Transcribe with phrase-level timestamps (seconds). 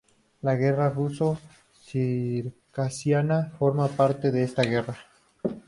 [0.41, 4.97] La Guerra Ruso-Circasiana forma parte de esta guerra.